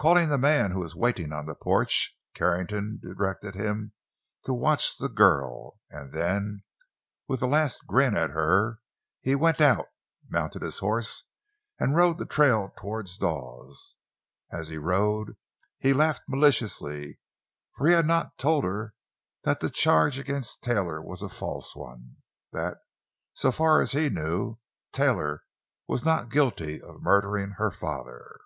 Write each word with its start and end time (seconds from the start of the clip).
Calling 0.00 0.30
the 0.30 0.38
man 0.38 0.70
who 0.70 0.78
was 0.78 0.96
waiting 0.96 1.30
on 1.30 1.44
the 1.44 1.54
porch, 1.54 2.16
Carrington 2.34 3.00
directed 3.02 3.54
him 3.54 3.92
to 4.46 4.54
watch 4.54 4.96
the 4.96 5.10
girl; 5.10 5.78
and 5.90 6.14
then, 6.14 6.62
with 7.28 7.42
a 7.42 7.46
last 7.46 7.86
grin 7.86 8.16
at 8.16 8.30
her, 8.30 8.78
he 9.20 9.34
went 9.34 9.60
out, 9.60 9.88
mounted 10.26 10.62
his 10.62 10.78
horse, 10.78 11.24
and 11.78 11.94
rode 11.94 12.16
the 12.16 12.24
trail 12.24 12.72
toward 12.78 13.10
Dawes. 13.18 13.94
And 14.48 14.62
as 14.62 14.68
he 14.68 14.78
rode, 14.78 15.36
he 15.78 15.92
laughed 15.92 16.22
maliciously, 16.26 17.18
for 17.76 17.86
he 17.86 17.92
had 17.92 18.06
not 18.06 18.38
told 18.38 18.64
her 18.64 18.94
that 19.44 19.60
the 19.60 19.68
charge 19.68 20.18
against 20.18 20.62
Taylor 20.62 21.02
was 21.02 21.20
a 21.20 21.28
false 21.28 21.76
one, 21.76 22.16
and 22.54 22.60
that, 22.62 22.78
so 23.34 23.52
far 23.52 23.82
as 23.82 23.92
he 23.92 24.08
knew, 24.08 24.56
Taylor 24.92 25.42
was 25.86 26.06
not 26.06 26.30
guilty 26.32 26.80
of 26.80 27.02
murdering 27.02 27.50
her 27.58 27.70
father. 27.70 28.38